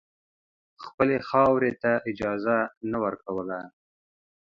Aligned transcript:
خپلې 0.83 1.17
خاورې 1.27 1.71
ته 1.81 1.91
اجازه 2.11 2.57
نه 2.91 2.97
ورکوله. 3.03 3.59